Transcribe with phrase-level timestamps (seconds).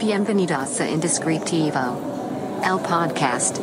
[0.00, 1.78] Bienvenidos a Indescriptivo,
[2.64, 3.58] el podcast.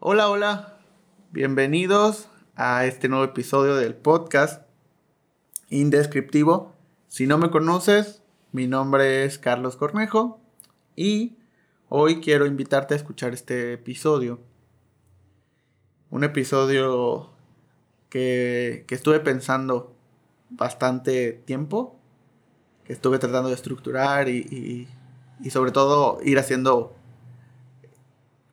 [0.00, 0.78] Hola, hola,
[1.30, 4.68] bienvenidos a este nuevo episodio del podcast
[5.70, 6.74] Indescriptivo.
[7.06, 8.25] Si no me conoces,
[8.56, 10.40] mi nombre es Carlos Cornejo
[10.96, 11.36] y
[11.90, 14.40] hoy quiero invitarte a escuchar este episodio.
[16.08, 17.28] Un episodio
[18.08, 19.94] que, que estuve pensando
[20.48, 22.00] bastante tiempo,
[22.84, 24.88] que estuve tratando de estructurar y,
[25.44, 26.96] y, sobre todo ir haciendo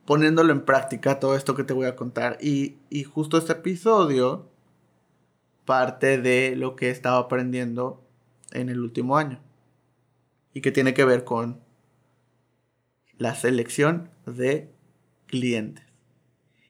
[0.03, 2.37] poniéndolo en práctica todo esto que te voy a contar.
[2.41, 4.49] Y, y, justo este episodio
[5.63, 8.03] parte de lo que he estado aprendiendo
[8.51, 9.39] en el último año.
[10.53, 11.61] Y que tiene que ver con
[13.17, 14.71] la selección de
[15.27, 15.85] clientes.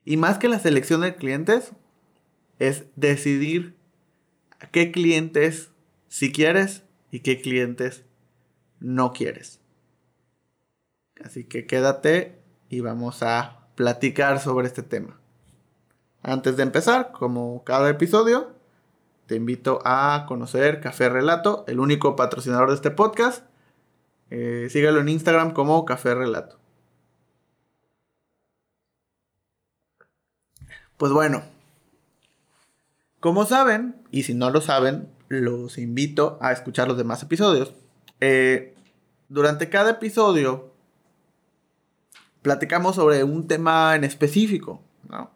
[0.06, 1.74] Y más que la selección de clientes,
[2.60, 3.76] es decidir
[4.72, 5.72] qué clientes
[6.08, 8.04] si quieres y qué clientes
[8.80, 9.60] no quieres.
[11.24, 15.20] Así que quédate y vamos a platicar sobre este tema.
[16.22, 18.54] Antes de empezar, como cada episodio,
[19.26, 23.46] te invito a conocer Café Relato, el único patrocinador de este podcast.
[24.36, 26.58] Eh, síguelo en Instagram como Café Relato.
[30.98, 31.44] Pues bueno,
[33.20, 37.76] como saben, y si no lo saben, los invito a escuchar los demás episodios.
[38.22, 38.74] Eh,
[39.30, 40.74] durante cada episodio
[42.42, 45.30] platicamos sobre un tema en específico, ¿no?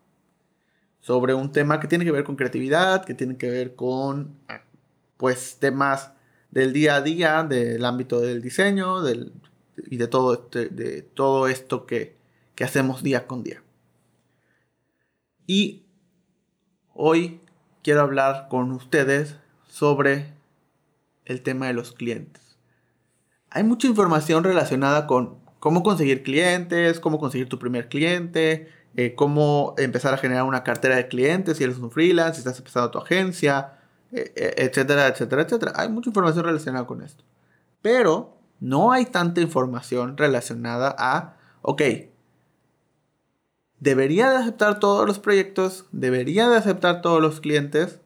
[1.01, 4.39] Sobre un tema que tiene que ver con creatividad, que tiene que ver con,
[5.17, 6.16] pues, temas
[6.51, 9.33] del día a día, del ámbito del diseño del,
[9.85, 12.17] y de todo, este, de todo esto que,
[12.55, 13.63] que hacemos día con día.
[15.45, 15.85] Y
[16.93, 17.41] hoy
[17.83, 19.35] quiero hablar con ustedes
[19.67, 20.33] sobre
[21.25, 22.57] el tema de los clientes.
[23.49, 29.75] Hay mucha información relacionada con cómo conseguir clientes, cómo conseguir tu primer cliente, eh, cómo
[29.77, 32.97] empezar a generar una cartera de clientes si eres un freelance, si estás empezando tu
[32.97, 33.76] agencia,
[34.11, 35.73] etcétera, etcétera, etcétera.
[35.75, 37.23] Hay mucha información relacionada con esto.
[37.81, 41.81] Pero no hay tanta información relacionada a, ok,
[43.79, 48.01] debería de aceptar todos los proyectos, debería de aceptar todos los clientes,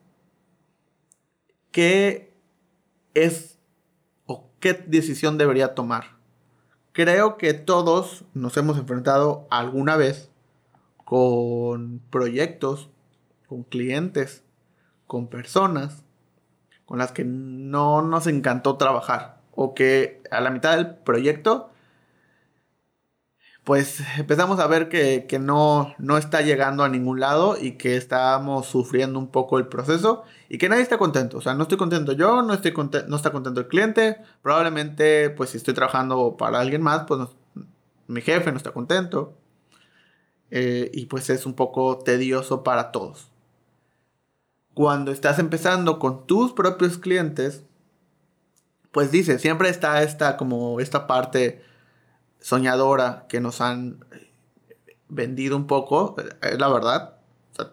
[1.71, 2.33] ¿qué
[3.13, 3.57] es
[4.25, 6.21] o qué decisión debería tomar?
[6.91, 10.29] creo que todos nos hemos enfrentado alguna vez
[11.03, 12.89] con proyectos,
[13.47, 14.43] con clientes,
[15.11, 16.05] con personas
[16.85, 21.69] con las que no nos encantó trabajar o que a la mitad del proyecto
[23.65, 28.67] pues empezamos a ver que, no, no, está llegando a ningún lado y que estamos
[28.67, 31.39] sufriendo un poco el proceso y que nadie está contento.
[31.39, 32.73] O sea, no estoy contento yo, no, estoy
[33.09, 34.17] no está contento el cliente.
[34.41, 37.27] Probablemente, pues si estoy trabajando para alguien más, pues
[38.07, 39.33] mi jefe no está contento.
[40.51, 43.30] Eh, y pues es un poco tedioso para todos.
[44.81, 47.61] Cuando estás empezando con tus propios clientes,
[48.91, 51.61] pues dice, siempre está esta como esta parte
[52.39, 54.03] soñadora que nos han
[55.07, 57.13] vendido un poco, es la verdad.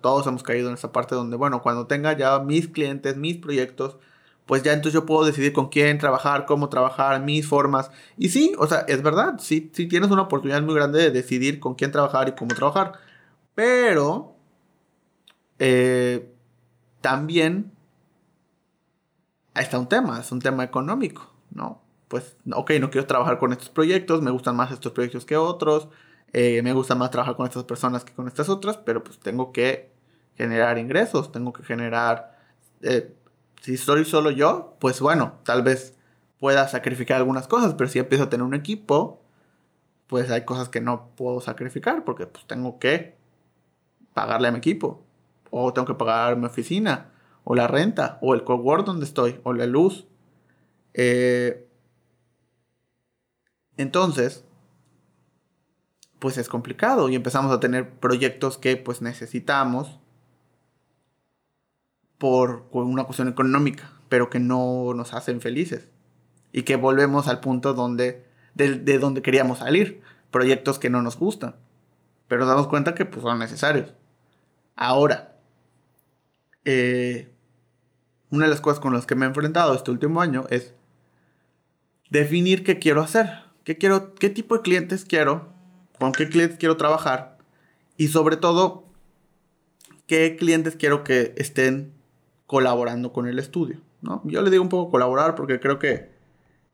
[0.02, 3.96] Todos hemos caído en esa parte donde, bueno, cuando tenga ya mis clientes, mis proyectos,
[4.44, 7.90] pues ya entonces yo puedo decidir con quién trabajar, cómo trabajar, mis formas.
[8.18, 11.58] Y sí, o sea, es verdad, sí, sí tienes una oportunidad muy grande de decidir
[11.58, 13.00] con quién trabajar y cómo trabajar.
[13.54, 14.34] Pero
[15.58, 16.34] eh,
[17.00, 17.72] también
[19.54, 21.82] está un tema, es un tema económico, ¿no?
[22.08, 25.88] pues, ok, no quiero trabajar con estos proyectos, me gustan más estos proyectos que otros,
[26.32, 29.52] eh, me gusta más trabajar con estas personas que con estas otras, pero pues tengo
[29.52, 29.92] que
[30.36, 32.38] generar ingresos, tengo que generar,
[32.82, 33.14] eh,
[33.60, 35.94] si soy solo yo, pues bueno, tal vez
[36.38, 39.22] pueda sacrificar algunas cosas, pero si empiezo a tener un equipo,
[40.06, 43.18] pues hay cosas que no puedo sacrificar porque pues tengo que
[44.14, 45.04] pagarle a mi equipo,
[45.50, 47.10] o tengo que pagar mi oficina,
[47.44, 50.06] o la renta, o el cowork donde estoy, o la luz.
[50.94, 51.68] Eh,
[53.76, 54.44] entonces,
[56.18, 60.00] pues es complicado y empezamos a tener proyectos que pues necesitamos
[62.18, 65.88] por una cuestión económica, pero que no nos hacen felices.
[66.52, 70.02] Y que volvemos al punto donde, de, donde queríamos salir.
[70.30, 71.54] Proyectos que no nos gustan.
[72.26, 73.94] Pero nos damos cuenta que pues, son necesarios.
[74.74, 75.37] Ahora,
[76.64, 77.32] eh,
[78.30, 80.74] una de las cosas con las que me he enfrentado este último año es
[82.10, 83.28] definir qué quiero hacer,
[83.64, 85.52] qué, quiero, qué tipo de clientes quiero,
[85.98, 87.38] con qué clientes quiero trabajar
[87.96, 88.84] y sobre todo
[90.06, 91.92] qué clientes quiero que estén
[92.46, 93.80] colaborando con el estudio.
[94.00, 94.22] ¿no?
[94.24, 96.10] Yo le digo un poco colaborar porque creo que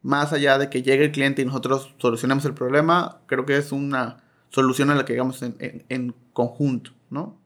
[0.03, 3.73] más allá de que llegue el cliente y nosotros solucionemos el problema, creo que es
[3.73, 5.57] una solución a la que llegamos en,
[5.89, 7.44] en conjunto, ¿no?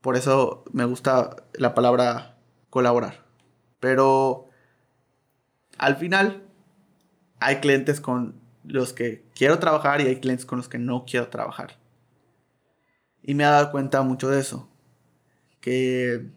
[0.00, 2.38] Por eso me gusta la palabra
[2.70, 3.24] colaborar.
[3.80, 4.48] Pero
[5.78, 6.42] al final
[7.38, 11.28] hay clientes con los que quiero trabajar y hay clientes con los que no quiero
[11.28, 11.78] trabajar.
[13.22, 14.68] Y me he dado cuenta mucho de eso.
[15.60, 16.30] Que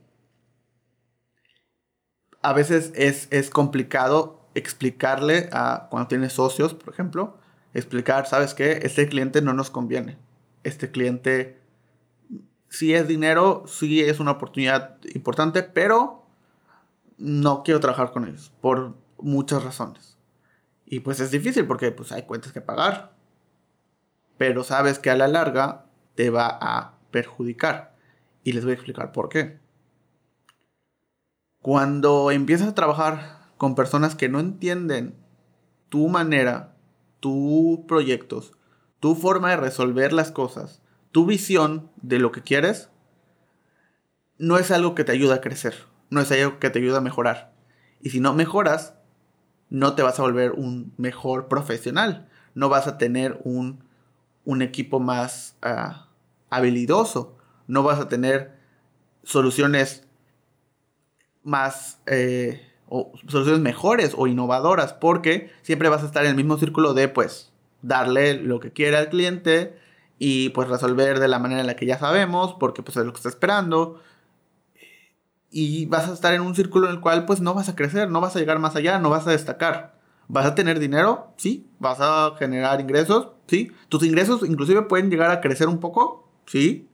[2.42, 7.38] a veces es, es complicado explicarle a cuando tienes socios, por ejemplo,
[7.74, 8.80] explicar, ¿sabes qué?
[8.84, 10.18] Este cliente no nos conviene.
[10.64, 11.63] Este cliente
[12.74, 16.26] sí es dinero, sí es una oportunidad importante, pero
[17.20, 20.18] no quiero trabajar con ellos por muchas razones.
[20.84, 23.14] Y pues es difícil porque pues hay cuentas que pagar.
[24.38, 25.86] Pero sabes que a la larga
[26.16, 27.96] te va a perjudicar.
[28.44, 29.60] Y les voy a explicar por qué.
[31.62, 35.16] Cuando empiezas a trabajar con personas que no entienden
[35.90, 36.76] tu manera,
[37.20, 38.54] tus proyectos,
[39.00, 40.83] tu forma de resolver las cosas,
[41.14, 42.90] tu visión de lo que quieres,
[44.40, 45.76] no es algo que te ayuda a crecer,
[46.10, 47.54] no es algo que te ayuda a mejorar.
[48.02, 48.96] Y si no mejoras,
[49.70, 53.84] no te vas a volver un mejor profesional, no vas a tener un,
[54.62, 56.10] equipo más ah,
[56.50, 57.38] habilidoso,
[57.68, 58.58] no vas a tener
[59.24, 60.08] soluciones
[61.44, 62.74] más eh,
[63.28, 67.52] soluciones mejores o innovadoras porque siempre vas a estar en el mismo círculo de pues
[67.84, 69.78] darle lo que quiera al cliente
[70.20, 73.12] y pues resolver de la manera en la que ya sabemos porque pues es lo
[73.14, 74.02] que está esperando
[75.54, 78.10] y vas a estar en un círculo en el cual pues no vas a crecer,
[78.10, 79.94] no vas a llegar más allá, no vas a destacar.
[80.28, 81.32] ¿Vas a tener dinero?
[81.38, 81.70] Sí.
[81.78, 83.30] ¿Vas a generar ingresos?
[83.48, 83.72] Sí.
[83.88, 86.28] ¿Tus ingresos inclusive pueden llegar a crecer un poco?
[86.48, 86.90] Sí.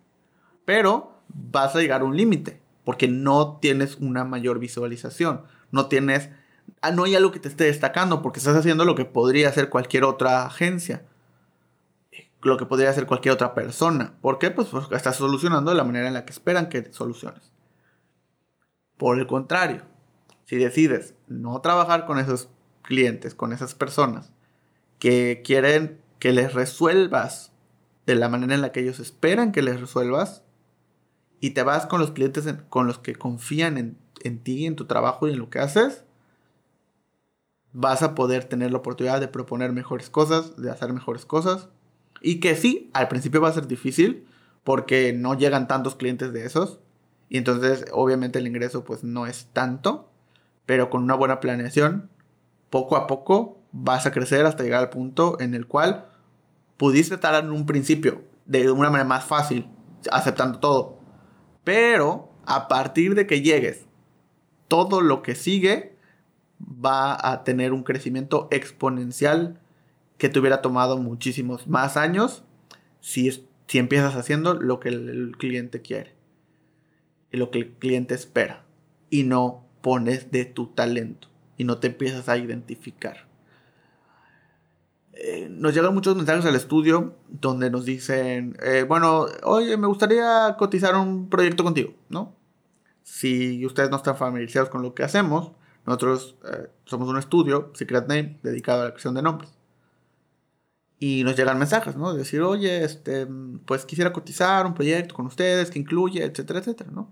[0.66, 5.44] Pero vas a llegar a un límite porque no tienes una mayor visualización.
[5.72, 6.30] No tienes...
[6.82, 9.70] Ah, no hay algo que te esté destacando porque estás haciendo lo que podría hacer
[9.70, 11.06] cualquier otra agencia.
[12.42, 14.16] Lo que podría hacer cualquier otra persona.
[14.22, 14.52] ¿Por qué?
[14.52, 17.52] Pues porque estás solucionando de la manera en la que esperan que soluciones.
[18.98, 19.84] Por el contrario,
[20.46, 22.50] si decides no trabajar con esos
[22.82, 24.32] clientes, con esas personas
[25.00, 27.52] que quieren que les resuelvas
[28.06, 30.44] de la manera en la que ellos esperan que les resuelvas
[31.40, 34.86] y te vas con los clientes con los que confían en, en ti, en tu
[34.86, 36.04] trabajo y en lo que haces,
[37.72, 41.70] vas a poder tener la oportunidad de proponer mejores cosas, de hacer mejores cosas.
[42.22, 44.28] Y que sí, al principio va a ser difícil
[44.64, 46.80] porque no llegan tantos clientes de esos.
[47.30, 50.12] Y entonces obviamente el ingreso pues no es tanto,
[50.66, 52.10] pero con una buena planeación,
[52.70, 56.08] poco a poco vas a crecer hasta llegar al punto en el cual
[56.78, 59.68] pudiste estar en un principio de una manera más fácil,
[60.12, 61.00] aceptando todo.
[61.64, 63.86] Pero a partir de que llegues,
[64.68, 65.96] todo lo que sigue
[66.60, 69.60] va a tener un crecimiento exponencial
[70.20, 72.44] que te hubiera tomado muchísimos más años
[73.00, 73.32] si,
[73.68, 76.14] si empiezas haciendo lo que el cliente quiere
[77.32, 78.66] y lo que el cliente espera
[79.10, 83.28] y no pones de tu talento y no te empiezas a identificar.
[85.14, 90.56] Eh, nos llegan muchos mensajes al estudio donde nos dicen, eh, bueno, oye, me gustaría
[90.58, 92.36] cotizar un proyecto contigo, ¿no?
[93.04, 95.52] Si ustedes no están familiarizados con lo que hacemos,
[95.86, 99.59] nosotros eh, somos un estudio, Secret Name, dedicado a la creación de nombres.
[101.00, 102.12] Y nos llegan mensajes, ¿no?
[102.12, 103.26] De decir, oye, este,
[103.66, 107.12] pues quisiera cotizar un proyecto con ustedes que incluye, etcétera, etcétera, ¿no?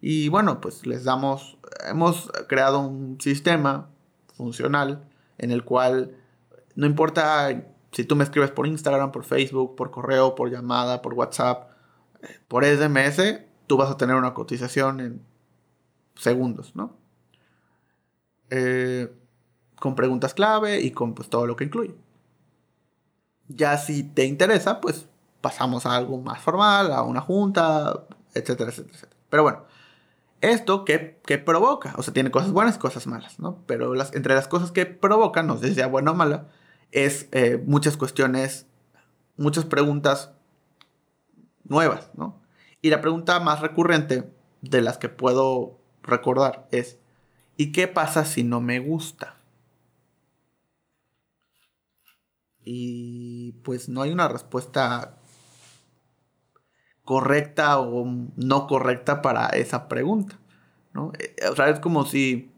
[0.00, 1.56] Y bueno, pues les damos,
[1.88, 3.88] hemos creado un sistema
[4.34, 5.08] funcional
[5.38, 6.14] en el cual
[6.74, 7.48] no importa
[7.92, 11.70] si tú me escribes por Instagram, por Facebook, por correo, por llamada, por WhatsApp,
[12.46, 15.22] por SMS, tú vas a tener una cotización en
[16.14, 16.96] segundos, ¿no?
[18.50, 19.10] Eh,
[19.76, 21.94] con preguntas clave y con pues, todo lo que incluye.
[23.48, 25.06] Ya si te interesa, pues
[25.40, 29.16] pasamos a algo más formal, a una junta, etcétera, etcétera, etcétera.
[29.30, 29.64] Pero bueno,
[30.40, 33.62] esto que, provoca, o sea, tiene cosas buenas cosas malas, ¿no?
[33.66, 36.48] Pero las, entre las cosas que provoca, no sé si sea buena o mala,
[36.92, 38.66] es eh, muchas cuestiones,
[39.36, 40.32] muchas preguntas
[41.64, 42.40] nuevas, ¿no?
[42.82, 46.98] Y la pregunta más recurrente de las que puedo recordar es,
[47.56, 49.35] ¿y qué pasa si no me gusta?
[52.66, 55.18] Y pues no hay una respuesta
[57.04, 58.04] correcta o
[58.36, 60.38] no correcta para esa pregunta.
[60.92, 61.12] ¿no?
[61.18, 62.52] Eh, o sea, es como si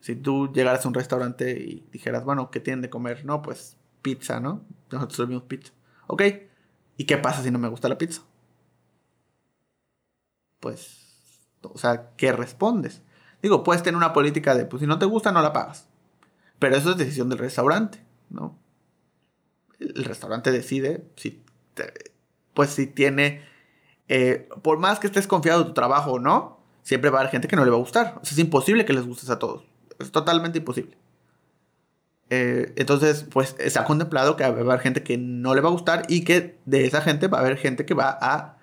[0.00, 3.24] Si tú llegaras a un restaurante y dijeras, bueno, ¿qué tienen de comer?
[3.24, 4.64] No, pues pizza, ¿no?
[4.90, 5.72] Nosotros servimos pizza.
[6.08, 6.22] Ok.
[6.96, 8.22] ¿Y qué pasa si no me gusta la pizza?
[10.60, 10.98] Pues,
[11.62, 13.02] o sea, ¿qué respondes?
[13.42, 15.88] Digo, puedes tener una política de, pues si no te gusta, no la pagas.
[16.58, 18.58] Pero eso es decisión del restaurante, ¿no?
[19.94, 21.42] El restaurante decide si,
[22.54, 23.42] pues si tiene,
[24.08, 27.30] eh, por más que estés confiado de tu trabajo o no, siempre va a haber
[27.30, 28.20] gente que no le va a gustar.
[28.22, 29.64] Es imposible que les gustes a todos.
[29.98, 30.96] Es totalmente imposible.
[32.30, 35.68] Eh, entonces, pues se ha contemplado que va a haber gente que no le va
[35.68, 38.56] a gustar y que de esa gente va a haber gente que va a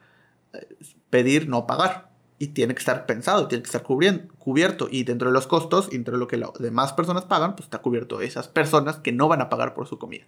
[0.53, 0.75] eh,
[1.09, 2.09] pedir no pagar.
[2.39, 4.88] Y tiene que estar pensado, tiene que estar cubierto.
[4.89, 7.79] Y dentro de los costos, dentro de lo que las demás personas pagan, pues está
[7.79, 10.25] cubierto esas personas que no van a pagar por su comida.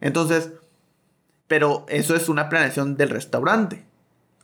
[0.00, 0.52] Entonces,
[1.46, 3.86] pero eso es una planeación del restaurante.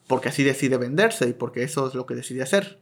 [0.06, 2.80] Porque así decide venderse y porque eso es lo que decide hacer.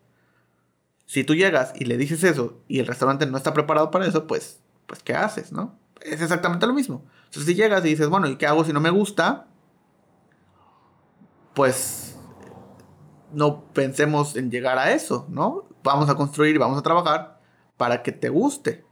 [1.07, 4.27] Si tú llegas y le dices eso y el restaurante no está preparado para eso,
[4.27, 5.79] pues, pues ¿qué haces, no?
[6.01, 7.05] Es exactamente lo mismo.
[7.27, 9.47] Entonces, si llegas y dices, bueno, ¿y qué hago si no me gusta?
[11.55, 12.17] Pues
[13.33, 15.69] no pensemos en llegar a eso, ¿no?
[15.83, 17.41] Vamos a construir y vamos a trabajar
[17.77, 18.85] para que te guste.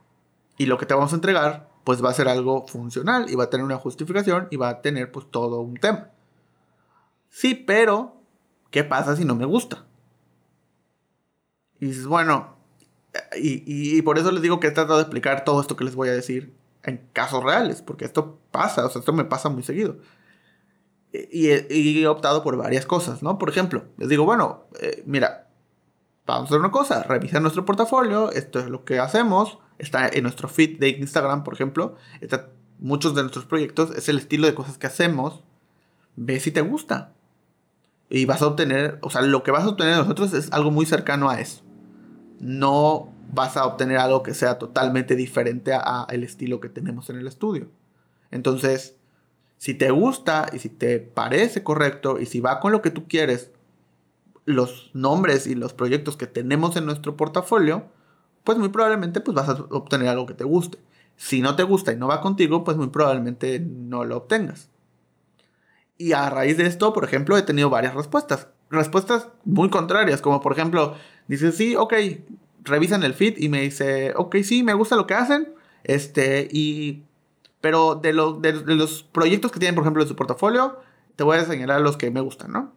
[0.57, 3.43] Y lo que te vamos a entregar, pues va a ser algo funcional y va
[3.43, 6.11] a tener una justificación y va a tener pues todo un tema.
[7.31, 8.15] Sí, pero
[8.71, 9.87] ¿qué pasa si no me gusta?
[11.81, 12.55] Y dices, bueno,
[13.37, 16.11] y, por eso les digo que he tratado de explicar todo esto que les voy
[16.11, 16.55] a decir
[16.85, 19.97] en casos reales, porque esto pasa, o sea, esto me pasa muy seguido.
[21.13, 23.37] Y he, optado por varias cosas, ¿no?
[23.37, 25.49] Por ejemplo, les digo, bueno, eh, mira,
[26.25, 30.23] vamos a hacer una cosa, revisa nuestro portafolio, esto es lo que hacemos, está en
[30.23, 34.55] nuestro feed de Instagram, por ejemplo, está muchos de nuestros proyectos, es el estilo de
[34.55, 35.43] cosas que hacemos,
[36.17, 37.13] ve si te gusta.
[38.09, 40.71] Y vas a obtener, o sea, lo que vas a obtener de nosotros es algo
[40.71, 41.63] muy cercano a eso.
[42.41, 47.29] No vas a obtener algo que sea totalmente diferente al estilo que tenemos en el
[47.29, 47.69] estudio.
[48.31, 48.97] Entonces,
[49.59, 53.07] si te gusta y si te parece correcto y si va con lo que tú
[53.07, 53.53] quieres,
[54.45, 57.85] los nombres y los proyectos que tenemos en nuestro portafolio,
[58.45, 60.79] pues muy probablemente pues vas a obtener algo que te guste.
[61.17, 64.69] Si no te gusta y no va contigo, pues muy probablemente no lo obtengas.
[65.99, 68.49] Y a raíz de esto, por ejemplo, he tenido varias respuestas.
[68.71, 70.95] Respuestas muy contrarias, como por ejemplo,
[71.29, 71.93] dice, sí, ok,
[72.63, 75.53] revisan el feed y me dice, ok, sí, me gusta lo que hacen,
[75.85, 77.03] este, y
[77.61, 80.79] pero de, de, los proyectos que tienen, por ejemplo, en su portafolio,
[81.17, 82.73] te voy a señalar los que me gustan, ¿no?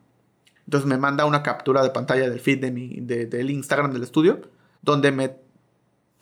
[0.65, 4.41] Entonces me manda una captura de pantalla del feed de mi, del Instagram del estudio,
[4.81, 5.29] donde me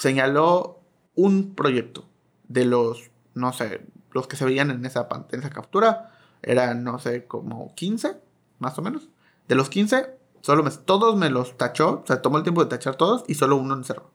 [0.02, 0.80] señaló
[1.14, 2.06] un proyecto
[2.48, 6.12] de los, no sé, los que se veían en esa, en esa captura.
[6.42, 8.20] Eran, no sé, como 15,
[8.58, 9.10] más o menos.
[9.48, 12.70] De los 15, solo me, todos me los tachó, o sea, tomó el tiempo de
[12.72, 14.10] tachar todos y solo uno encerró.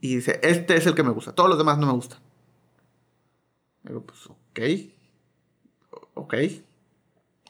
[0.00, 2.20] Y dice, este es el que me gusta, todos los demás no me gustan.
[3.82, 4.60] Digo, pues, ok.
[6.14, 6.34] Ok.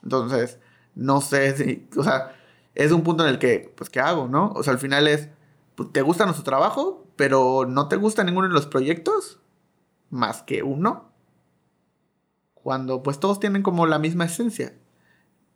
[0.03, 0.59] Entonces,
[0.97, 2.35] no sé si, o sea,
[2.75, 4.51] es un punto en el que, pues, ¿qué hago, no?
[4.57, 5.29] O sea, al final es,
[5.77, 7.04] pues, ¿te gusta nuestro trabajo?
[7.17, 9.41] Pero no te gusta ninguno de los proyectos,
[10.11, 11.13] más que uno.
[12.55, 14.75] Cuando, pues, todos tienen como la misma esencia.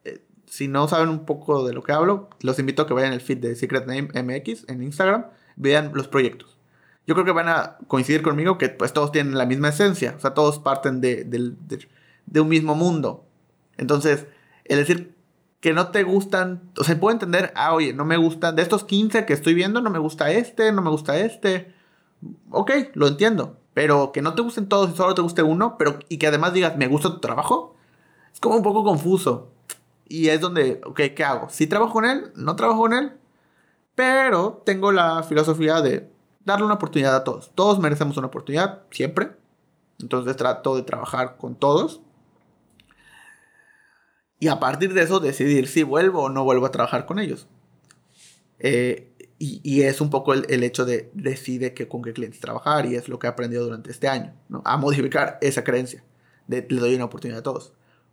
[0.04, 3.12] Eh, si no saben un poco de lo que hablo, los invito a que vayan
[3.12, 6.58] al feed de Secret Name MX en Instagram, vean los proyectos
[7.08, 10.20] yo creo que van a coincidir conmigo que pues todos tienen la misma esencia, o
[10.20, 11.26] sea, todos parten de,
[12.38, 13.26] un mismo mundo.
[13.78, 14.26] Entonces,
[14.66, 15.14] el decir
[15.60, 18.84] que no te gustan, o sea, puedo entender, ah, oye, no me gustan, de estos
[18.84, 21.74] 15 que estoy viendo, no me gusta este, no me gusta este.
[22.50, 25.98] Ok, lo entiendo, pero que no te gusten todos y solo te guste uno, pero
[26.08, 27.76] y que además digas, me gusta tu trabajo,
[28.32, 29.50] es como un poco confuso.
[30.08, 31.48] Y es donde, ok, ¿qué hago?
[31.50, 33.12] Si trabajo con él, no trabajo con él,
[33.94, 36.10] pero tengo la filosofía de
[36.44, 37.50] darle una oportunidad a todos.
[37.54, 39.32] Todos merecemos una oportunidad, siempre.
[40.00, 42.00] Entonces trato de trabajar con todos.
[44.40, 47.48] Y a partir de eso decidir si vuelvo o no vuelvo a trabajar con ellos.
[48.60, 52.96] Eh, y, es un poco el, hecho de decide que, con qué clientes trabajar y
[52.96, 54.34] es lo que he aprendido durante este año.
[54.64, 56.02] A modificar esa creencia
[56.48, 57.72] de le doy una oportunidad a todos.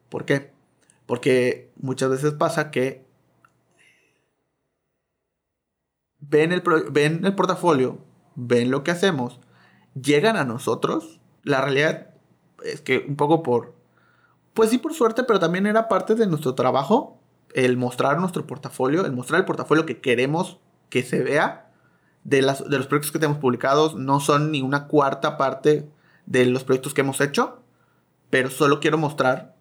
[0.10, 0.52] ¿Por qué?
[1.08, 3.06] Porque muchas veces pasa que
[6.20, 8.00] ven el, ven el portafolio
[8.36, 9.40] ven lo que hacemos,
[10.00, 11.20] llegan a nosotros.
[11.44, 12.12] La realidad
[12.64, 13.75] es que un poco por,
[14.56, 17.20] pues sí por suerte, pero también era parte de nuestro trabajo
[17.54, 20.60] el mostrar nuestro portafolio, el mostrar el portafolio que queremos
[20.90, 21.72] que se vea
[22.24, 23.96] de, las, de los proyectos que tenemos publicados.
[23.96, 25.88] No son ni una cuarta parte
[26.26, 27.62] de los proyectos que hemos hecho,
[28.30, 29.56] pero solo quiero mostrar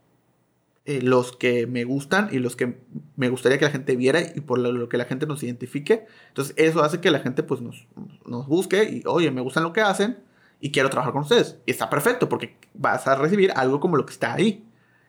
[0.87, 2.79] eh, los que me gustan y los que
[3.17, 6.07] me gustaría que la gente viera y por lo, que la gente nos identifique.
[6.29, 7.87] Entonces eso hace que la gente pues nos,
[8.27, 10.19] nos busque y, oye, me gustan lo que hacen
[10.61, 11.59] y quiero trabajar con ustedes.
[11.67, 14.65] Y está perfecto porque vas a recibir algo como lo que está ahí.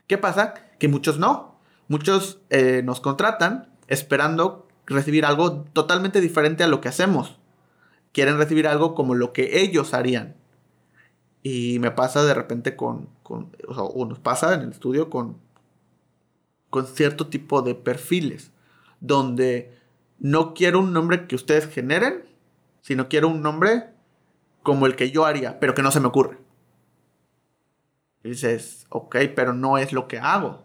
[0.08, 0.54] ¿Qué pasa?
[0.80, 1.60] Que muchos no.
[1.88, 7.38] Muchos eh, nos contratan esperando recibir algo totalmente diferente a lo que hacemos.
[8.12, 10.36] Quieren recibir algo como lo que ellos harían.
[11.44, 15.38] Y me pasa de repente con, o, nos pasa en el estudio con,
[16.70, 18.52] con cierto tipo de perfiles,
[19.00, 19.78] donde
[20.18, 22.26] no quiero un nombre que ustedes generen,
[22.82, 23.90] sino quiero un nombre
[24.64, 26.40] como el que yo haría, pero que no se me ocurre.
[28.26, 30.64] Y dices, ok, pero no es lo que hago.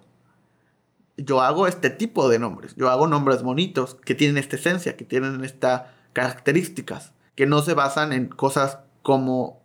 [1.19, 2.75] Yo hago este tipo de nombres.
[2.75, 5.83] Yo hago nombres bonitos que tienen esta esencia, que tienen estas
[6.15, 9.61] características, que no se basan en cosas como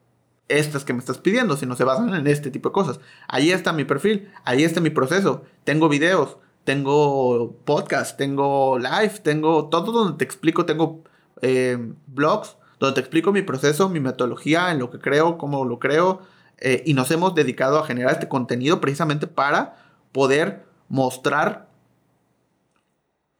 [0.50, 3.00] estas que me estás pidiendo, sino se basan en este tipo de cosas.
[3.30, 5.46] Ahí está mi perfil, ahí está mi proceso.
[5.64, 6.36] Tengo videos,
[6.66, 11.02] tengo podcast, tengo live, tengo todo donde te explico, tengo
[11.42, 15.80] eh, blogs donde te explico mi proceso, mi metodología, en lo que creo, cómo lo
[15.80, 16.22] creo,
[16.60, 19.78] eh, y nos hemos dedicado a generar este contenido precisamente para
[20.12, 21.70] poder mostrar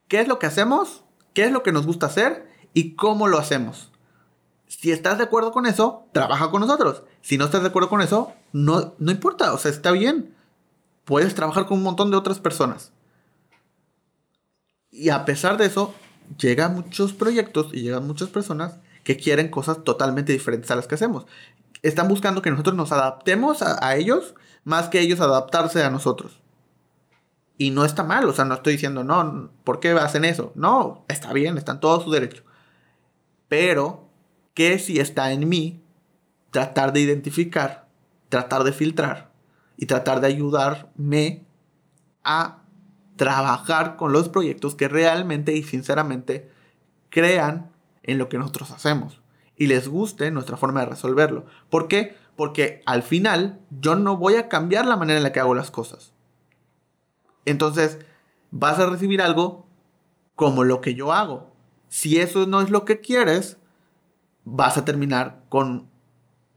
[0.08, 1.04] qué es lo que hacemos,
[1.34, 3.92] qué es lo que nos gusta hacer y cómo lo hacemos.
[4.68, 7.04] Si estás de acuerdo con eso, trabaja con nosotros.
[7.22, 10.36] Si no estás de acuerdo con eso, no, no importa, o sea, está bien.
[11.06, 12.92] Puedes trabajar con un montón de otras personas.
[14.92, 15.94] Y a pesar de eso,
[16.38, 20.96] llegan muchos proyectos y llegan muchas personas que quieren cosas totalmente diferentes a las que
[20.96, 21.26] hacemos.
[21.86, 26.42] Están buscando que nosotros nos adaptemos a, ellos más que ellos adaptarse a nosotros.
[27.60, 30.52] Y no está mal, o sea, no estoy diciendo, no, ¿por qué hacen eso?
[30.56, 32.44] No, está bien, está en todo su derecho.
[33.48, 34.10] Pero,
[34.56, 35.84] ¿qué si está en mí
[36.50, 37.88] tratar de identificar,
[38.30, 39.32] tratar de filtrar
[39.78, 41.46] y tratar de ayudarme
[42.24, 42.64] a
[43.16, 46.50] trabajar con los proyectos que realmente y sinceramente
[47.10, 49.22] crean en lo que nosotros hacemos
[49.58, 51.46] y les guste nuestra forma de resolverlo.
[51.70, 52.16] ¿Por qué?
[52.36, 55.72] Porque al final yo no voy a cambiar la manera en la que hago las
[55.72, 56.14] cosas.
[57.46, 58.00] Entonces,
[58.52, 59.66] vas a recibir algo
[60.36, 61.52] como lo que yo hago.
[61.88, 63.58] Si eso no es lo que quieres,
[64.44, 65.90] vas a terminar con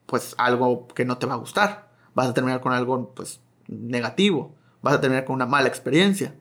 [0.07, 1.91] pues algo que no te va a gustar.
[2.15, 4.55] Vas a terminar con algo pues negativo.
[4.83, 6.35] Vas a terminar con una mala experiencia.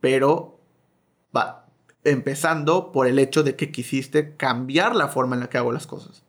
[0.00, 0.60] Pero
[1.36, 1.59] va,
[2.04, 5.86] empezando por el hecho de que quisiste cambiar la forma en la que hago las
[5.86, 6.22] cosas.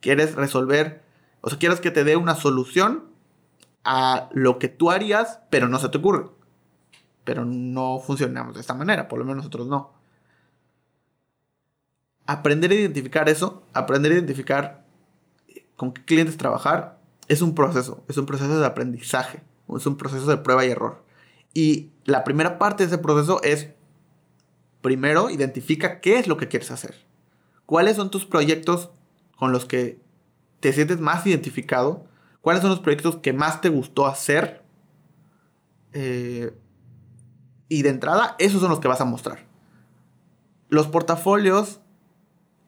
[0.00, 1.02] Quieres resolver,
[1.40, 3.04] o sea, quieres que te dé una solución
[3.84, 6.28] a lo que tú harías, pero no se te ocurre.
[7.24, 9.92] Pero no funcionamos de esta manera, por lo menos nosotros no.
[12.26, 14.84] Aprender a identificar eso, aprender a identificar
[15.76, 19.42] con qué clientes trabajar, es un proceso, es un proceso de aprendizaje,
[19.76, 21.02] es un proceso de prueba y error.
[21.54, 23.70] Y la primera parte de ese proceso es
[24.82, 26.94] primero identifica qué es lo que quieres hacer.
[27.64, 28.90] ¿Cuáles son tus proyectos
[29.36, 30.00] con los que
[30.60, 32.06] te sientes más identificado?
[32.42, 34.62] ¿Cuáles son los proyectos que más te gustó hacer?
[35.92, 36.52] Eh,
[37.68, 39.46] y de entrada, esos son los que vas a mostrar.
[40.68, 41.80] Los portafolios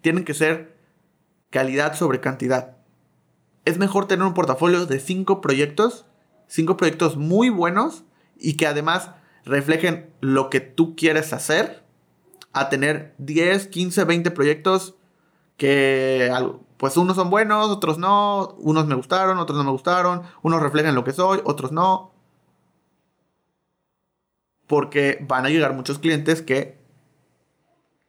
[0.00, 0.78] tienen que ser
[1.50, 2.76] calidad sobre cantidad.
[3.64, 6.06] Es mejor tener un portafolio de cinco proyectos,
[6.46, 8.04] cinco proyectos muy buenos
[8.38, 9.10] y que además
[9.44, 11.83] reflejen lo que tú quieres hacer
[12.54, 14.94] a tener 10, 15, 20 proyectos
[15.56, 16.30] que
[16.76, 20.94] pues unos son buenos, otros no, unos me gustaron, otros no me gustaron, unos reflejan
[20.94, 22.12] lo que soy, otros no.
[24.66, 26.78] Porque van a llegar muchos clientes que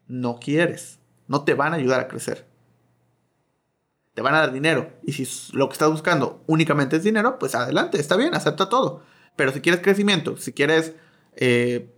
[0.08, 2.47] no quieres, no te van a ayudar a crecer.
[4.13, 4.93] Te van a dar dinero.
[5.03, 9.03] Y si lo que estás buscando únicamente es dinero, pues adelante, está bien, acepta todo.
[9.36, 10.93] Pero si quieres crecimiento, si quieres
[11.36, 11.93] eh,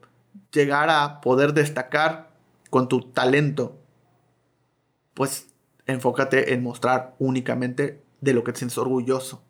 [0.52, 2.27] llegar a poder destacar
[2.70, 3.80] con tu talento,
[5.14, 5.54] pues
[5.86, 9.44] enfócate en mostrar únicamente de lo que te sientes orgulloso.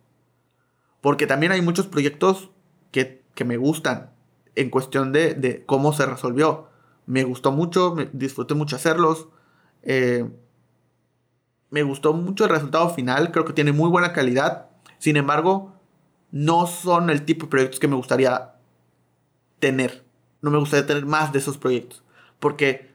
[1.02, 2.52] Porque también hay muchos proyectos
[2.92, 4.12] que, me gustan
[4.56, 6.70] en cuestión de, cómo se resolvió.
[7.06, 9.28] Me gustó mucho, me disfruté mucho hacerlos.
[9.84, 10.28] Eh,
[11.70, 14.70] me gustó mucho el resultado final, creo que tiene muy buena calidad.
[14.98, 15.74] Sin embargo,
[16.32, 18.56] no son el tipo de proyectos que me gustaría
[19.60, 20.04] tener.
[20.42, 22.04] No me gustaría tener más de esos proyectos.
[22.40, 22.92] Porque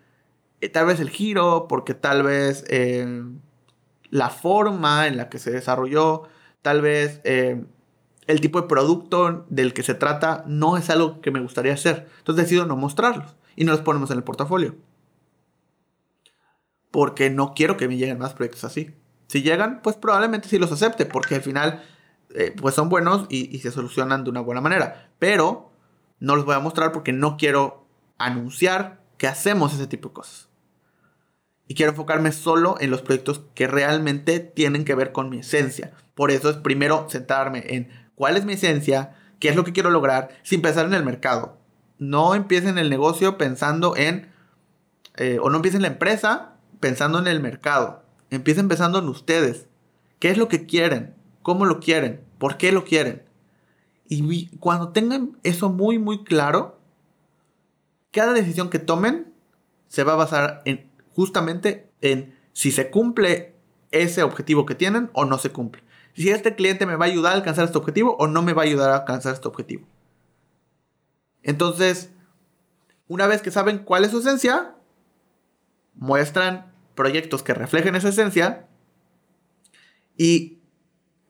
[0.63, 3.25] eh, tal vez el giro, porque tal vez eh,
[4.11, 6.23] la forma en la que se desarrolló,
[6.63, 7.65] tal vez eh,
[8.29, 12.09] el tipo de producto del que se trata no es algo que me gustaría hacer.
[12.19, 14.77] Entonces decido no mostrarlos y no los ponemos en el portafolio.
[16.93, 18.95] Porque no quiero que me lleguen más proyectos así.
[19.27, 21.83] Si llegan, pues probablemente sí los acepte, porque al final
[22.61, 25.11] pues son buenos y, y se solucionan de una buena manera.
[25.19, 25.73] Pero
[26.21, 27.85] no los voy a mostrar porque no quiero
[28.19, 30.52] anunciar que hacemos ese tipo de cosas.
[31.69, 35.93] Y quiero enfocarme solo en los proyectos que realmente tienen que ver con mi esencia.
[36.15, 39.91] Por eso es primero centrarme en cuál es mi esencia, qué es lo que quiero
[39.91, 41.59] lograr, sin pensar en el mercado.
[41.99, 44.31] No empiecen el negocio pensando en,
[45.17, 48.03] eh, o no empiecen la empresa pensando en el mercado.
[48.31, 49.67] Empiecen pensando en ustedes.
[50.19, 51.15] ¿Qué es lo que quieren?
[51.43, 52.23] ¿Cómo lo quieren?
[52.39, 53.23] ¿Por qué lo quieren?
[54.09, 56.79] Y cuando tengan eso muy, muy claro,
[58.11, 59.33] cada decisión que tomen
[59.89, 63.55] se va a basar en justamente en si se cumple
[63.91, 65.83] ese objetivo que tienen o no se cumple.
[66.15, 68.63] Si este cliente me va a ayudar a alcanzar este objetivo o no me va
[68.63, 69.87] a ayudar a alcanzar este objetivo.
[71.43, 72.11] Entonces,
[73.09, 74.75] una vez que saben cuál es su esencia,
[75.95, 78.69] muestran proyectos que reflejen esa esencia
[80.17, 80.59] y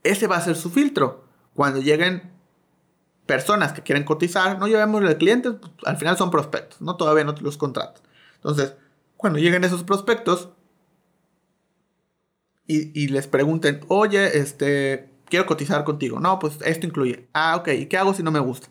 [0.03, 1.29] ese va a ser su filtro.
[1.55, 2.33] Cuando lleguen
[3.27, 7.25] personas que quieren cotizar, no llevemos de clientes, pues, al final son prospectos, no todavía
[7.25, 8.03] no los contratan.
[8.35, 8.75] Entonces,
[9.23, 10.51] cuando lleguen esos prospectos
[12.67, 16.21] y, les pregunten, oye, este, quiero cotizar contigo.
[16.21, 17.29] No, pues esto incluye.
[17.35, 18.69] Ah, ok, ¿y qué hago si no me gusta?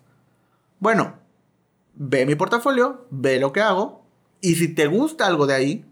[0.80, 1.20] Bueno,
[1.94, 4.04] ve mi portafolio, ve lo que hago,
[4.42, 5.86] y si te gusta algo de ahí,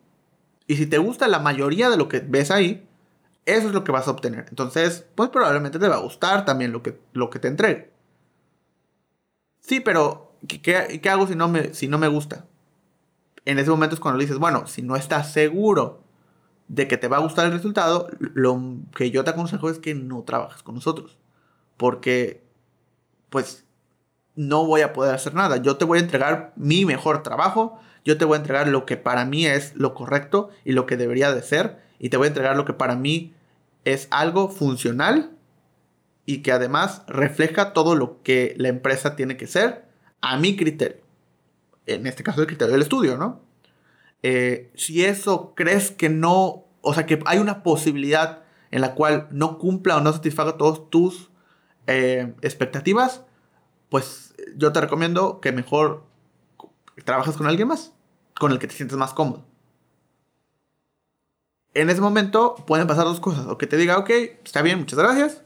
[0.66, 2.88] y si te gusta la mayoría de lo que ves ahí,
[3.46, 4.46] eso es lo que vas a obtener.
[4.50, 7.92] Entonces, pues probablemente te va a gustar también lo que, lo que te entregue.
[9.62, 12.46] Sí, pero ¿qué, hago si no, me, si no me gusta?
[13.50, 16.04] En ese momento es cuando le dices, bueno, si no estás seguro
[16.68, 18.62] de que te va a gustar el resultado, lo
[18.96, 21.18] que yo te aconsejo es que no trabajes con nosotros.
[21.76, 22.44] Porque,
[23.32, 23.66] pues,
[24.36, 25.58] no voy a poder hacer nada.
[25.58, 28.98] Yo te voy a entregar mi mejor trabajo, yo te voy a entregar lo que
[28.98, 32.28] para mí es lo correcto y lo que debería de ser, y te voy a
[32.28, 33.34] entregar lo que para mí
[33.84, 35.32] es algo funcional
[36.28, 39.86] y que además refleja todo lo que la empresa tiene que ser
[40.22, 41.09] a mi criterio.
[41.94, 43.42] En este caso, el criterio del estudio, ¿no?
[44.22, 49.28] Eh, si eso crees que no, o sea, que hay una posibilidad en la cual
[49.32, 51.30] no cumpla o no satisfaga todas tus
[51.88, 53.24] eh, expectativas,
[53.90, 56.04] pues yo te recomiendo que mejor
[57.06, 57.94] trabajes con alguien más,
[58.38, 59.46] con el que te sientes más cómodo.
[61.74, 64.10] En ese momento pueden pasar dos cosas, o que te diga, ok,
[64.44, 65.42] está bien, muchas gracias,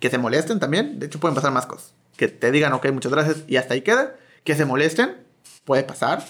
[0.00, 0.98] que se molesten también.
[0.98, 1.94] De hecho, pueden pasar más cosas.
[2.16, 4.16] Que te digan, ok, muchas gracias y hasta ahí queda.
[4.44, 5.23] Que se molesten,
[5.64, 6.24] puede pasar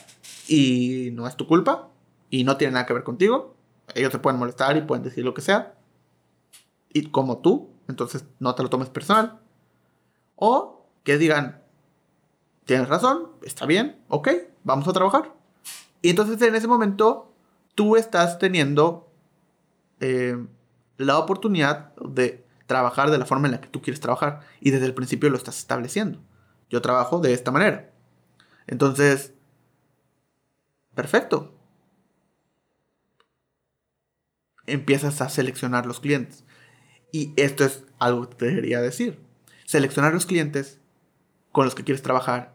[0.49, 1.89] y no es tu culpa
[2.31, 3.55] y no tiene nada que ver contigo.
[3.95, 5.75] Ellos se pueden molestar y pueden decir lo que sea.
[6.93, 9.41] Y como tú, entonces no te lo tomes personal.
[10.37, 11.63] O que digan,
[12.65, 14.29] tienes razón, está bien, ok,
[14.63, 15.35] vamos a trabajar.
[16.03, 17.33] Y entonces en ese momento
[17.75, 19.11] tú estás teniendo
[20.01, 20.37] eh,
[20.97, 24.87] la oportunidad de trabajar de la forma en la que tú quieres trabajar y desde
[24.87, 26.21] el principio lo estás estableciendo.
[26.71, 27.91] Yo trabajo de esta manera.
[28.67, 29.33] Entonces,
[30.95, 31.55] perfecto.
[34.67, 36.45] Empiezas a seleccionar los clientes.
[37.13, 39.21] Y esto es algo que te debería decir.
[39.67, 40.81] Seleccionar los clientes
[41.53, 42.55] con los que quieres trabajar.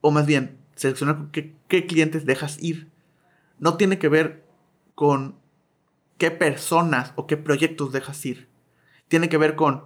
[0.00, 2.90] O más bien, seleccionar qué, qué clientes dejas ir.
[3.58, 4.44] No tiene que ver
[4.94, 5.38] con
[6.18, 8.48] qué personas o qué proyectos dejas ir
[9.08, 9.84] tiene que ver con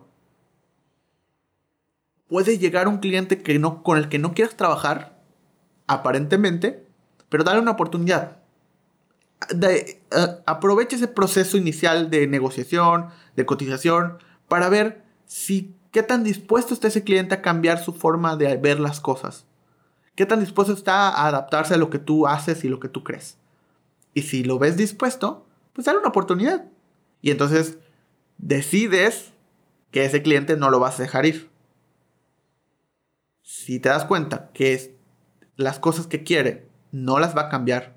[2.29, 5.20] puede llegar un cliente que no, con el que no quieras trabajar,
[5.91, 6.87] aparentemente,
[7.29, 8.37] pero dale una oportunidad.
[9.53, 16.23] De, eh, aprovecha ese proceso inicial de negociación, de cotización, para ver si qué tan
[16.23, 19.47] dispuesto está ese cliente a cambiar su forma de ver las cosas.
[20.15, 23.03] Qué tan dispuesto está a adaptarse a lo que tú haces y lo que tú
[23.03, 23.37] crees.
[24.15, 26.67] Y si lo ves dispuesto, pues dale una oportunidad.
[27.21, 27.79] Y entonces
[28.39, 29.33] decides
[29.91, 31.51] que ese cliente no lo vas a dejar ir.
[33.43, 35.00] Si te das cuenta que
[35.61, 37.97] las cosas que quiere no las va a cambiar,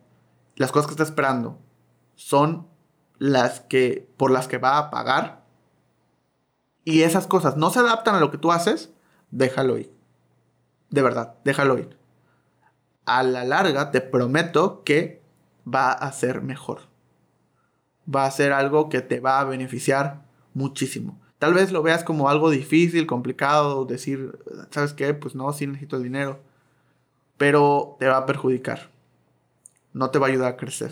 [0.56, 1.60] las cosas que está esperando
[2.16, 2.68] son
[3.18, 5.44] las que por las que va a pagar
[6.84, 8.92] y esas cosas no se adaptan a lo que tú haces,
[9.32, 9.94] déjalo ir.
[10.90, 11.98] De verdad, déjalo ir.
[13.06, 15.22] A la larga te prometo que
[15.66, 16.82] va a ser mejor.
[18.14, 21.20] Va a ser algo que te va a beneficiar muchísimo.
[21.40, 24.38] Tal vez lo veas como algo difícil, complicado, decir,
[24.72, 25.14] ¿sabes qué?
[25.14, 26.42] Pues no, sí necesito el dinero.
[27.38, 28.90] Pero te va a perjudicar.
[29.92, 30.92] No te va a ayudar a crecer.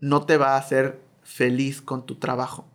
[0.00, 2.66] No te va a hacer feliz con tu trabajo.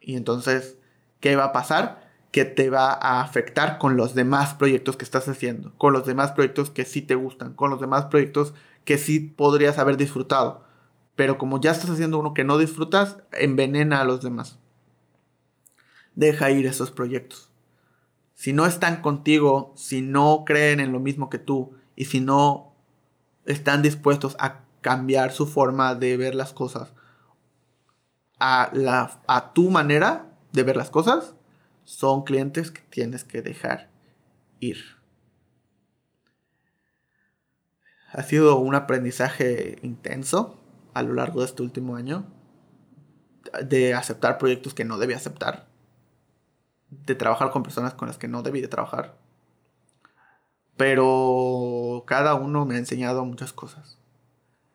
[0.00, 0.78] Y entonces,
[1.20, 2.10] ¿qué va a pasar?
[2.30, 6.32] Que te va a afectar con los demás proyectos que estás haciendo, con los demás
[6.32, 10.64] proyectos que sí te gustan, con los demás proyectos que sí podrías haber disfrutado
[11.16, 14.58] pero como ya estás haciendo uno que no disfrutas, envenena a los demás.
[16.14, 17.50] Deja ir esos proyectos.
[18.34, 22.74] Si no están contigo, si no creen en lo mismo que tú y si no
[23.46, 26.92] están dispuestos a cambiar su forma de ver las cosas
[28.38, 31.34] a, la, a tu manera de ver las cosas,
[31.84, 33.90] son clientes que tienes que dejar
[34.60, 34.78] ir.
[38.12, 40.60] Ha sido un aprendizaje intenso
[40.94, 42.26] a lo largo de este último año
[43.64, 45.66] de aceptar proyectos que no debí aceptar,
[47.06, 49.16] de trabajar con personas con las que no debí de trabajar.
[50.76, 53.98] Pero cada uno me ha enseñado muchas cosas.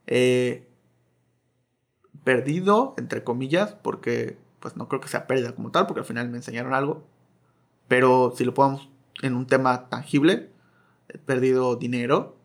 [0.07, 0.67] He
[2.23, 6.29] perdido, entre comillas, porque pues no creo que sea pérdida como tal, porque al final
[6.29, 7.03] me enseñaron algo.
[7.87, 8.89] Pero si lo podemos
[9.21, 10.49] en un tema tangible,
[11.09, 12.35] he perdido dinero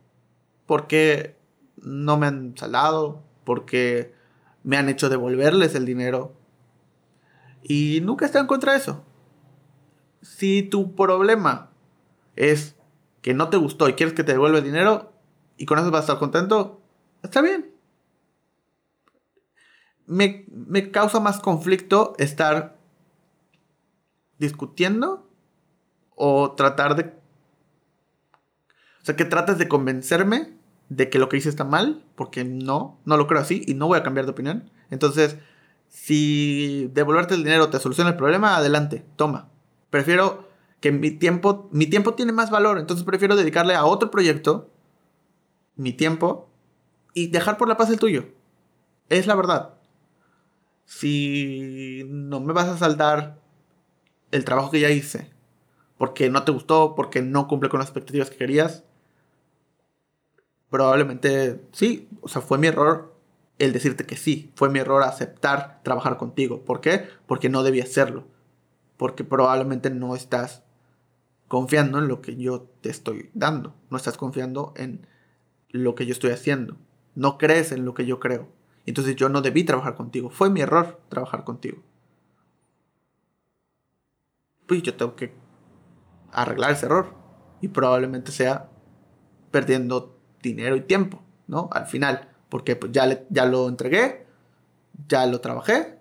[0.66, 1.36] porque
[1.76, 4.14] no me han salado, porque
[4.62, 6.32] me han hecho devolverles el dinero.
[7.62, 9.03] Y nunca está en contra de eso.
[10.24, 11.70] Si tu problema
[12.34, 12.76] es
[13.20, 15.12] que no te gustó y quieres que te devuelva el dinero
[15.58, 16.80] y con eso vas a estar contento,
[17.22, 17.70] está bien.
[20.06, 22.78] Me, me causa más conflicto estar
[24.38, 25.28] discutiendo
[26.16, 27.02] o tratar de...
[29.02, 30.56] O sea, que trates de convencerme
[30.88, 33.88] de que lo que hice está mal, porque no, no lo creo así y no
[33.88, 34.70] voy a cambiar de opinión.
[34.88, 35.36] Entonces,
[35.90, 39.50] si devolverte el dinero te soluciona el problema, adelante, toma.
[39.94, 40.48] Prefiero
[40.80, 44.68] que mi tiempo, mi tiempo tiene más valor, entonces prefiero dedicarle a otro proyecto
[45.76, 46.48] mi tiempo
[47.12, 48.24] y dejar por la paz el tuyo.
[49.08, 49.74] Es la verdad.
[50.84, 53.38] Si no me vas a saldar
[54.32, 55.30] el trabajo que ya hice,
[55.96, 58.82] porque no te gustó, porque no cumple con las expectativas que querías,
[60.70, 63.14] probablemente sí, o sea, fue mi error
[63.60, 66.64] el decirte que sí, fue mi error aceptar trabajar contigo.
[66.64, 67.06] ¿Por qué?
[67.28, 68.33] Porque no debía hacerlo.
[69.04, 70.62] Porque probablemente no estás
[71.46, 73.74] confiando en lo que yo te estoy dando.
[73.90, 75.06] No estás confiando en
[75.68, 76.78] lo que yo estoy haciendo.
[77.14, 78.48] No crees en lo que yo creo.
[78.86, 80.30] Entonces yo no debí trabajar contigo.
[80.30, 81.82] Fue mi error trabajar contigo.
[84.66, 85.34] Pues yo tengo que
[86.32, 87.14] arreglar ese error.
[87.60, 88.70] Y probablemente sea
[89.50, 91.68] perdiendo dinero y tiempo, ¿no?
[91.72, 94.26] Al final, porque pues ya, ya lo entregué,
[95.06, 95.98] ya lo trabajé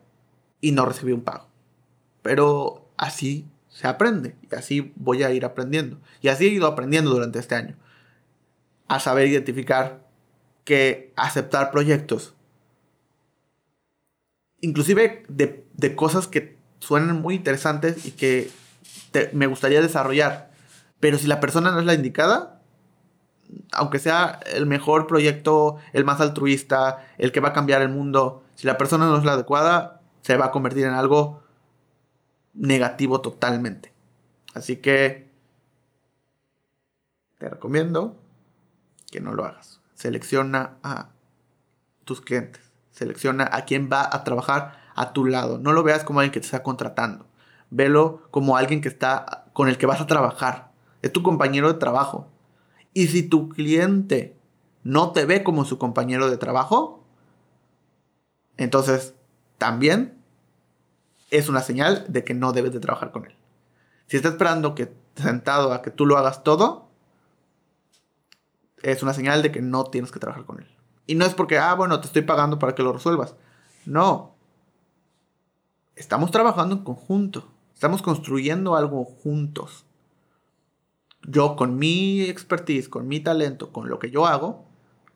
[0.62, 1.50] y no recibí un pago.
[2.22, 6.00] Pero así se aprende y así voy a ir aprendiendo.
[6.22, 7.76] Y así he ido aprendiendo durante este año.
[8.88, 10.06] A saber identificar
[10.63, 12.34] que aceptar proyectos,
[14.62, 18.50] inclusive de, cosas que suenan muy interesantes y que
[19.34, 20.52] me gustaría desarrollar,
[21.02, 22.62] pero si la persona no es la indicada,
[23.74, 28.44] aunque sea el mejor proyecto, el más altruista, el que va a cambiar el mundo,
[28.56, 31.42] si la persona no es la adecuada, se va a convertir en algo
[32.54, 33.94] negativo totalmente.
[34.54, 35.30] Así que
[37.39, 38.16] te recomiendo
[39.12, 39.82] que no lo hagas.
[39.96, 41.10] Selecciona a
[42.06, 42.62] tus clientes.
[42.92, 45.58] Selecciona a quien va a trabajar a tu lado.
[45.58, 47.26] No lo veas como alguien que te está contratando.
[47.70, 50.72] Velo como alguien que está con el que vas a trabajar.
[51.02, 52.28] Es tu compañero de trabajo.
[52.94, 54.38] Y si tu cliente
[54.84, 57.04] no te ve como su compañero de trabajo,
[58.58, 59.16] entonces
[59.58, 60.23] también
[61.38, 63.36] es una señal de que no debes de trabajar con él.
[64.08, 66.89] Si está esperando que sentado a que tú lo hagas todo,
[68.82, 70.67] es una señal de que no tienes que trabajar con él.
[71.06, 73.36] Y no es porque, ah, bueno, te estoy pagando para que lo resuelvas.
[73.86, 74.36] No.
[75.96, 77.48] Estamos trabajando en conjunto.
[77.74, 79.86] Estamos construyendo algo juntos
[81.28, 84.65] yo con mi expertise, con mi talento, con lo que yo hago,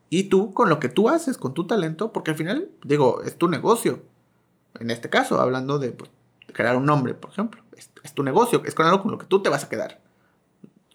[0.09, 3.37] y tú con lo que tú haces, con tu talento, porque al final, digo, es
[3.37, 4.01] tu negocio.
[4.79, 6.11] En este caso, hablando de, pues,
[6.53, 9.41] crear un nombre, por ejemplo, es, tu negocio, es con algo con lo que tú
[9.41, 9.99] te vas a quedar.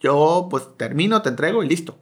[0.00, 1.96] Yo, pues, termino, te entrego y listo.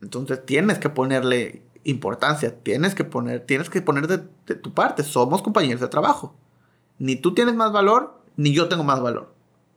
[0.00, 4.18] Entonces tienes que ponerle importancia, tienes que poner, tienes que poner de,
[4.54, 5.02] tu parte.
[5.02, 6.34] Somos compañeros de trabajo.
[6.98, 9.34] Ni tú tienes más valor, ni yo tengo más valor.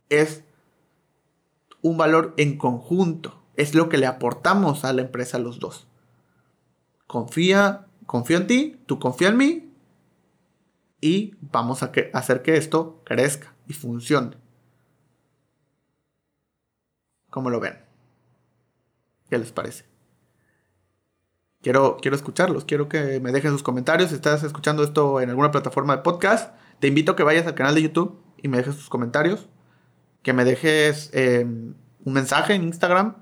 [0.08, 0.44] Es
[1.80, 3.40] un valor en conjunto.
[3.56, 5.86] Es lo que le aportamos a la empresa los dos.
[7.06, 9.71] Confía, confío en ti, tú confía en mí
[11.02, 14.38] y vamos a hacer que esto crezca y funcione.
[17.28, 17.78] ¿Cómo lo ven?
[19.28, 19.84] ¿Qué les parece?
[21.60, 24.08] Quiero, quiero escucharlos, quiero que me dejen sus comentarios.
[24.08, 27.54] Si estás escuchando esto en alguna plataforma de podcast, te invito a que vayas al
[27.54, 29.48] canal de YouTube y me dejes tus comentarios
[30.22, 33.16] que me dejes em, un mensaje en Instagram.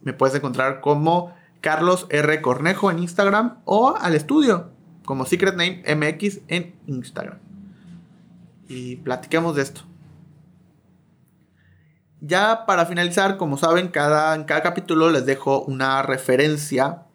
[0.00, 2.40] Me puedes encontrar como Carlos R.
[2.40, 4.70] Cornejo en Instagram o al estudio
[5.08, 7.38] como Secret Name MX en Instagram.
[8.68, 9.80] Y platiquemos de esto.
[12.20, 17.06] Ya para finalizar, como saben, cada, en cada capítulo les dejo una referencia.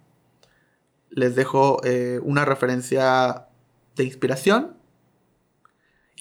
[1.11, 3.45] Les dejo eh, una referencia
[3.95, 4.75] de inspiración.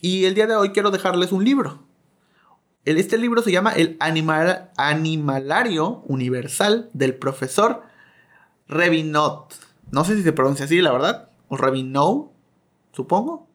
[0.03, 1.87] Y el día de hoy quiero dejarles un libro.
[2.85, 3.97] Este libro se llama El
[4.77, 7.85] Animalario Universal del profesor
[8.69, 9.55] Revinot.
[9.91, 11.32] No sé si se pronuncia así, la verdad.
[11.53, 12.33] O Revinot,
[12.93, 13.47] supongo.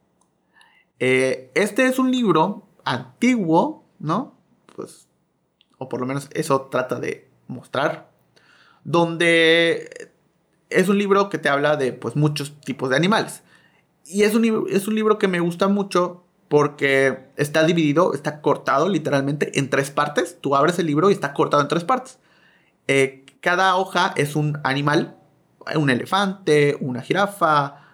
[0.99, 4.35] Eh, este es un libro antiguo, ¿no?
[4.75, 5.07] Pues,
[5.79, 8.11] o por lo menos eso trata de mostrar.
[8.83, 10.11] Donde
[10.69, 13.41] es un libro que te habla de pues muchos tipos de animales.
[14.05, 18.89] Y es un, es un libro que me gusta mucho porque está dividido, está cortado
[18.89, 20.37] literalmente en tres partes.
[20.39, 22.19] Tú abres el libro y está cortado en tres partes.
[22.87, 25.17] Eh, cada hoja es un animal,
[25.75, 27.86] un elefante, una jirafa,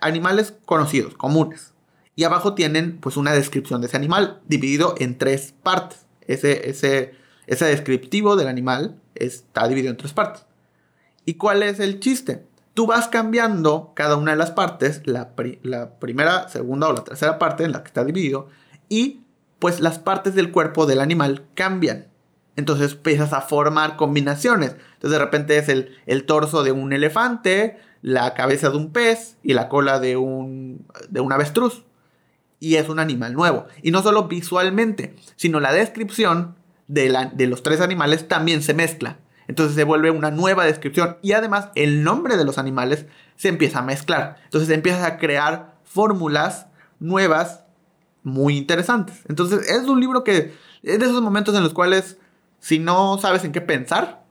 [0.00, 1.74] animales conocidos, comunes.
[2.16, 6.06] Y abajo tienen pues una descripción de ese animal, dividido en tres partes.
[6.26, 7.14] Ese, ese,
[7.46, 10.44] ese descriptivo del animal está dividido en tres partes.
[11.24, 12.44] ¿Y cuál es el chiste?
[12.74, 17.64] tú vas cambiando cada una de las partes, la, primera, segunda o la tercera parte
[17.64, 18.48] en la que está dividido,
[18.88, 19.20] y
[19.58, 22.06] pues las partes del cuerpo del animal cambian.
[22.56, 24.76] Entonces empiezas a formar combinaciones.
[24.94, 29.36] Entonces de repente es el, el, torso de un elefante, la cabeza de un pez
[29.42, 31.84] y la cola de un, de un avestruz.
[32.58, 33.66] Y es un animal nuevo.
[33.82, 36.56] Y no solo visualmente, sino la descripción
[36.88, 39.18] de, la, de los tres animales también se mezcla.
[39.48, 43.80] Entonces se vuelve una nueva descripción y además el nombre de los animales se empieza
[43.80, 44.36] a mezclar.
[44.44, 46.66] Entonces empiezas a crear fórmulas
[47.00, 47.64] nuevas
[48.22, 49.22] muy interesantes.
[49.28, 52.18] Entonces es un libro que es de esos momentos en los cuales
[52.60, 54.22] si no sabes en qué pensar,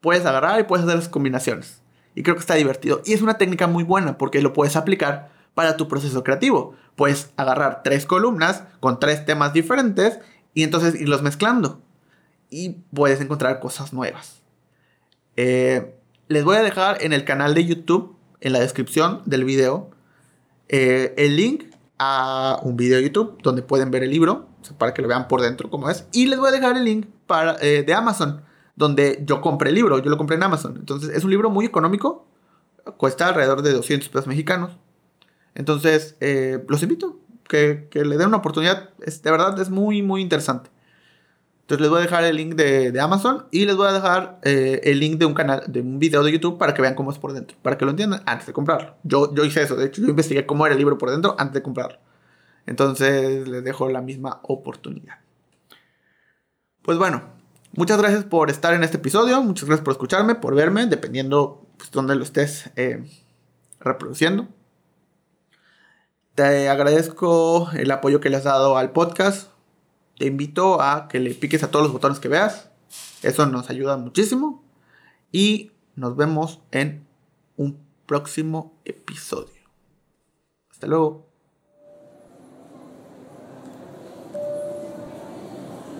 [0.00, 1.82] puedes agarrar y puedes hacer las combinaciones.
[2.16, 3.02] Y creo que está divertido.
[3.04, 6.74] Y es una técnica muy buena porque lo puedes aplicar para tu proceso creativo.
[6.96, 10.18] Puedes agarrar tres columnas con tres temas diferentes
[10.54, 11.80] y entonces irlos mezclando
[12.50, 14.42] y puedes encontrar cosas nuevas.
[15.36, 15.94] Eh,
[16.28, 19.90] les voy a dejar en el canal de YouTube, en la descripción del video,
[20.68, 21.64] eh, el link
[21.98, 24.48] a un video de YouTube donde pueden ver el libro,
[24.78, 26.06] para que lo vean por dentro como es.
[26.12, 28.42] Y les voy a dejar el link para, eh, de Amazon,
[28.76, 30.76] donde yo compré el libro, yo lo compré en Amazon.
[30.78, 32.26] Entonces es un libro muy económico,
[32.96, 34.72] cuesta alrededor de 200 pesos mexicanos.
[35.54, 36.16] Entonces
[36.68, 40.70] los invito, que, que le den una oportunidad, es, de verdad es muy, muy interesante.
[41.66, 44.80] Entonces les voy a dejar el link de, Amazon y les voy a dejar eh,
[44.84, 47.18] el link de un canal, de un video de YouTube para que vean cómo es
[47.18, 48.94] por dentro, para que lo entiendan antes de comprarlo.
[49.02, 51.54] Yo, yo hice eso, de hecho yo investigué cómo era el libro por dentro antes
[51.54, 51.98] de comprarlo.
[52.66, 55.16] Entonces les dejo la misma oportunidad.
[56.82, 57.22] Pues bueno,
[57.76, 61.90] muchas gracias por estar en este episodio, muchas gracias por escucharme, por verme, dependiendo pues,
[61.90, 63.04] dónde lo estés eh,
[63.80, 64.48] reproduciendo.
[66.34, 69.48] Te agradezco el apoyo que le has dado al podcast
[70.18, 72.70] te invito a que le piques a todos los botones que veas.
[73.22, 74.64] Eso nos ayuda muchísimo.
[75.30, 77.06] Y nos vemos en
[77.56, 79.52] un próximo episodio.
[80.70, 81.25] Hasta luego.